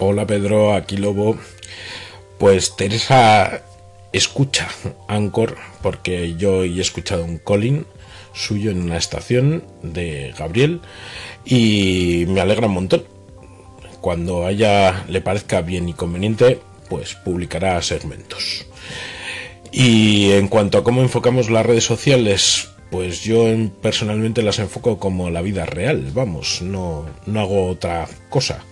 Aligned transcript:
Hola 0.00 0.26
Pedro, 0.26 0.74
aquí 0.74 0.96
Lobo. 0.96 1.38
Pues 2.38 2.74
Teresa 2.74 3.62
escucha 4.12 4.68
Anchor 5.06 5.56
porque 5.82 6.34
yo 6.34 6.64
he 6.64 6.80
escuchado 6.80 7.24
un 7.24 7.38
calling 7.38 7.86
suyo 8.32 8.72
en 8.72 8.82
una 8.82 8.96
estación 8.96 9.62
de 9.82 10.34
Gabriel 10.36 10.80
y 11.44 12.24
me 12.26 12.40
alegra 12.40 12.66
un 12.66 12.74
montón. 12.74 13.04
Cuando 14.00 14.44
haya 14.46 15.04
le 15.08 15.20
parezca 15.20 15.60
bien 15.60 15.88
y 15.88 15.92
conveniente, 15.92 16.58
pues 16.90 17.14
publicará 17.14 17.80
segmentos. 17.80 18.66
Y 19.70 20.32
en 20.32 20.48
cuanto 20.48 20.78
a 20.78 20.82
cómo 20.82 21.02
enfocamos 21.02 21.50
las 21.50 21.64
redes 21.64 21.84
sociales, 21.84 22.68
pues 22.90 23.22
yo 23.22 23.46
personalmente 23.80 24.42
las 24.42 24.58
enfoco 24.58 24.98
como 24.98 25.30
la 25.30 25.40
vida 25.40 25.66
real, 25.66 26.10
vamos, 26.12 26.62
no, 26.62 27.06
no 27.26 27.40
hago 27.40 27.68
otra 27.68 28.08
cosa. 28.28 28.64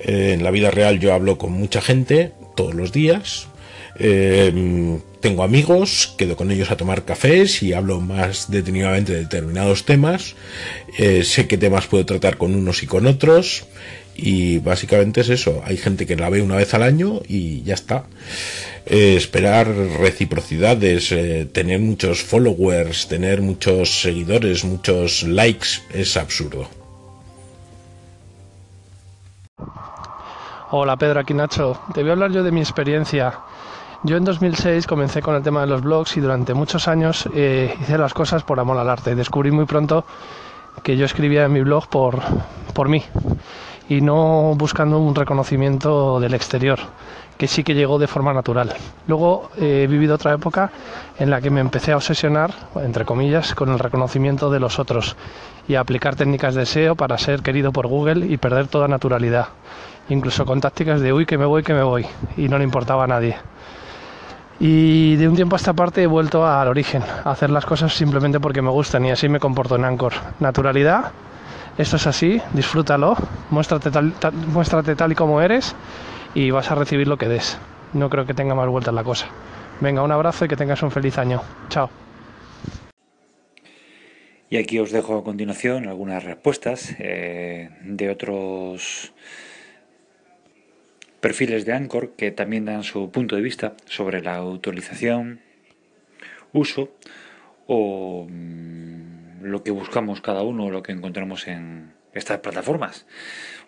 Eh, 0.00 0.32
en 0.32 0.42
la 0.42 0.50
vida 0.50 0.70
real 0.70 0.98
yo 0.98 1.12
hablo 1.12 1.38
con 1.38 1.52
mucha 1.52 1.80
gente 1.80 2.32
todos 2.56 2.74
los 2.74 2.92
días. 2.92 3.48
Eh, 3.98 4.98
tengo 5.20 5.42
amigos, 5.42 6.14
quedo 6.16 6.36
con 6.36 6.50
ellos 6.50 6.70
a 6.70 6.76
tomar 6.76 7.04
cafés 7.04 7.62
y 7.62 7.74
hablo 7.74 8.00
más 8.00 8.50
detenidamente 8.50 9.12
de 9.12 9.20
determinados 9.20 9.84
temas. 9.84 10.34
Eh, 10.98 11.22
sé 11.24 11.46
qué 11.46 11.58
temas 11.58 11.86
puedo 11.86 12.06
tratar 12.06 12.38
con 12.38 12.54
unos 12.54 12.82
y 12.82 12.86
con 12.86 13.06
otros. 13.06 13.64
Y 14.16 14.58
básicamente 14.58 15.22
es 15.22 15.28
eso. 15.28 15.62
Hay 15.64 15.76
gente 15.76 16.06
que 16.06 16.16
la 16.16 16.28
ve 16.28 16.42
una 16.42 16.56
vez 16.56 16.74
al 16.74 16.82
año 16.82 17.22
y 17.26 17.62
ya 17.62 17.74
está. 17.74 18.04
esperar 18.86 19.68
reciprocidades, 19.68 21.14
tener 21.52 21.78
muchos 21.78 22.22
followers, 22.22 23.08
tener 23.08 23.40
muchos 23.40 24.02
seguidores, 24.02 24.64
muchos 24.64 25.22
likes, 25.22 25.68
es 25.94 26.16
absurdo. 26.16 26.79
Hola 30.72 30.96
Pedro, 30.96 31.18
aquí 31.18 31.34
Nacho. 31.34 31.80
Te 31.92 32.02
voy 32.02 32.10
a 32.10 32.12
hablar 32.12 32.30
yo 32.30 32.44
de 32.44 32.52
mi 32.52 32.60
experiencia. 32.60 33.40
Yo 34.04 34.16
en 34.16 34.22
2006 34.22 34.86
comencé 34.86 35.20
con 35.20 35.34
el 35.34 35.42
tema 35.42 35.62
de 35.62 35.66
los 35.66 35.82
blogs 35.82 36.16
y 36.16 36.20
durante 36.20 36.54
muchos 36.54 36.86
años 36.86 37.28
eh, 37.34 37.74
hice 37.80 37.98
las 37.98 38.14
cosas 38.14 38.44
por 38.44 38.60
amor 38.60 38.78
al 38.78 38.88
arte. 38.88 39.16
Descubrí 39.16 39.50
muy 39.50 39.64
pronto 39.64 40.04
que 40.84 40.96
yo 40.96 41.06
escribía 41.06 41.46
en 41.46 41.52
mi 41.54 41.62
blog 41.62 41.88
por, 41.88 42.20
por 42.72 42.88
mí 42.88 43.02
y 43.90 44.00
no 44.00 44.54
buscando 44.56 44.98
un 44.98 45.14
reconocimiento 45.14 46.18
del 46.18 46.32
exterior, 46.32 46.78
que 47.36 47.46
sí 47.46 47.62
que 47.62 47.74
llegó 47.74 47.98
de 47.98 48.06
forma 48.06 48.32
natural. 48.32 48.72
Luego 49.06 49.50
eh, 49.58 49.82
he 49.84 49.86
vivido 49.86 50.14
otra 50.14 50.32
época 50.32 50.70
en 51.18 51.28
la 51.28 51.42
que 51.42 51.50
me 51.50 51.60
empecé 51.60 51.92
a 51.92 51.96
obsesionar, 51.96 52.54
entre 52.76 53.04
comillas, 53.04 53.54
con 53.54 53.68
el 53.68 53.78
reconocimiento 53.78 54.50
de 54.50 54.60
los 54.60 54.78
otros 54.78 55.16
y 55.68 55.74
a 55.74 55.80
aplicar 55.80 56.16
técnicas 56.16 56.54
de 56.54 56.64
SEO 56.64 56.96
para 56.96 57.18
ser 57.18 57.42
querido 57.42 57.72
por 57.72 57.86
Google 57.86 58.26
y 58.26 58.38
perder 58.38 58.68
toda 58.68 58.88
naturalidad 58.88 59.48
incluso 60.08 60.44
con 60.44 60.60
tácticas 60.60 61.00
de 61.00 61.12
uy 61.12 61.26
que 61.26 61.38
me 61.38 61.44
voy, 61.44 61.62
que 61.62 61.74
me 61.74 61.82
voy, 61.82 62.06
y 62.36 62.48
no 62.48 62.58
le 62.58 62.64
importaba 62.64 63.04
a 63.04 63.06
nadie. 63.06 63.36
Y 64.58 65.16
de 65.16 65.28
un 65.28 65.36
tiempo 65.36 65.56
a 65.56 65.58
esta 65.58 65.72
parte 65.72 66.02
he 66.02 66.06
vuelto 66.06 66.46
al 66.46 66.68
origen, 66.68 67.02
a 67.24 67.30
hacer 67.30 67.50
las 67.50 67.64
cosas 67.64 67.94
simplemente 67.94 68.40
porque 68.40 68.60
me 68.60 68.70
gustan 68.70 69.06
y 69.06 69.10
así 69.10 69.28
me 69.28 69.40
comporto 69.40 69.76
en 69.76 69.84
Anchor. 69.84 70.12
Naturalidad, 70.38 71.12
esto 71.80 71.96
es 71.96 72.06
así, 72.06 72.42
disfrútalo, 72.52 73.16
muéstrate 73.48 73.90
tal, 73.90 74.12
muéstrate 74.48 74.94
tal 74.94 75.12
y 75.12 75.14
como 75.14 75.40
eres 75.40 75.74
y 76.34 76.50
vas 76.50 76.70
a 76.70 76.74
recibir 76.74 77.08
lo 77.08 77.16
que 77.16 77.26
des. 77.26 77.56
No 77.94 78.10
creo 78.10 78.26
que 78.26 78.34
tenga 78.34 78.54
más 78.54 78.68
vueltas 78.68 78.92
la 78.92 79.02
cosa. 79.02 79.28
Venga, 79.80 80.02
un 80.02 80.12
abrazo 80.12 80.44
y 80.44 80.48
que 80.48 80.56
tengas 80.56 80.82
un 80.82 80.90
feliz 80.90 81.16
año. 81.16 81.40
Chao. 81.70 81.88
Y 84.50 84.58
aquí 84.58 84.78
os 84.78 84.90
dejo 84.92 85.16
a 85.16 85.24
continuación 85.24 85.88
algunas 85.88 86.22
respuestas 86.22 86.94
eh, 86.98 87.70
de 87.82 88.10
otros 88.10 89.14
perfiles 91.20 91.64
de 91.64 91.72
Anchor 91.72 92.10
que 92.10 92.30
también 92.30 92.66
dan 92.66 92.82
su 92.82 93.10
punto 93.10 93.36
de 93.36 93.42
vista 93.42 93.74
sobre 93.86 94.20
la 94.20 94.42
utilización, 94.42 95.40
uso 96.52 96.90
o 97.66 98.26
mm, 98.28 98.69
lo 99.40 99.62
que 99.62 99.70
buscamos 99.70 100.20
cada 100.20 100.42
uno, 100.42 100.70
lo 100.70 100.82
que 100.82 100.92
encontramos 100.92 101.48
en 101.48 101.94
estas 102.12 102.38
plataformas. 102.38 103.06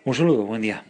Un 0.05 0.15
saludo, 0.15 0.43
buen 0.43 0.61
día. 0.61 0.83